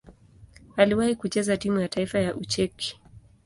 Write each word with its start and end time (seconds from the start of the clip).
Aliwahi 0.77 1.15
kucheza 1.15 1.57
timu 1.57 1.79
ya 1.79 1.89
taifa 1.89 2.19
ya 2.19 2.35
Ucheki. 2.35 2.99